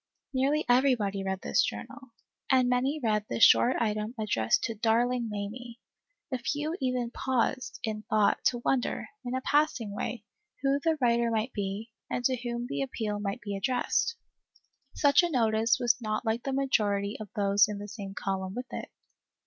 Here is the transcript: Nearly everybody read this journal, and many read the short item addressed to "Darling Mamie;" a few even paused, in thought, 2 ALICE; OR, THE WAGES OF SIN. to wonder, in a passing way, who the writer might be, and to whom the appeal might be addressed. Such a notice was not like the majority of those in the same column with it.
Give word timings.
Nearly 0.33 0.65
everybody 0.67 1.23
read 1.23 1.41
this 1.41 1.61
journal, 1.61 1.99
and 2.49 2.67
many 2.67 2.99
read 3.03 3.23
the 3.29 3.39
short 3.39 3.75
item 3.79 4.15
addressed 4.19 4.63
to 4.63 4.73
"Darling 4.73 5.29
Mamie;" 5.29 5.79
a 6.33 6.39
few 6.39 6.75
even 6.81 7.11
paused, 7.11 7.79
in 7.83 8.01
thought, 8.09 8.09
2 8.09 8.15
ALICE; 8.15 8.15
OR, 8.15 8.25
THE 8.25 8.31
WAGES 8.31 8.39
OF 8.41 8.47
SIN. 8.47 8.51
to 8.51 8.63
wonder, 8.65 9.09
in 9.25 9.35
a 9.35 9.41
passing 9.41 9.91
way, 9.91 10.23
who 10.63 10.79
the 10.79 10.97
writer 11.01 11.29
might 11.29 11.53
be, 11.53 11.91
and 12.09 12.25
to 12.25 12.35
whom 12.35 12.65
the 12.67 12.81
appeal 12.81 13.19
might 13.19 13.41
be 13.41 13.55
addressed. 13.55 14.15
Such 14.95 15.21
a 15.21 15.29
notice 15.29 15.77
was 15.79 16.01
not 16.01 16.25
like 16.25 16.41
the 16.41 16.51
majority 16.51 17.15
of 17.19 17.29
those 17.35 17.67
in 17.67 17.77
the 17.77 17.87
same 17.87 18.15
column 18.15 18.55
with 18.55 18.73
it. 18.73 18.89